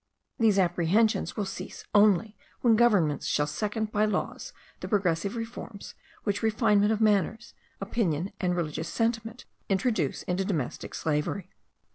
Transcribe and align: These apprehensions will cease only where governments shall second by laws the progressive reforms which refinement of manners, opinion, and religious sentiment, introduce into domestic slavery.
These 0.39 0.57
apprehensions 0.57 1.37
will 1.37 1.45
cease 1.45 1.85
only 1.93 2.35
where 2.61 2.73
governments 2.73 3.27
shall 3.27 3.45
second 3.45 3.91
by 3.91 4.05
laws 4.05 4.51
the 4.79 4.87
progressive 4.87 5.35
reforms 5.35 5.93
which 6.23 6.41
refinement 6.41 6.91
of 6.91 7.01
manners, 7.01 7.53
opinion, 7.79 8.31
and 8.39 8.55
religious 8.57 8.89
sentiment, 8.89 9.45
introduce 9.69 10.23
into 10.23 10.43
domestic 10.43 10.95
slavery. 10.95 11.51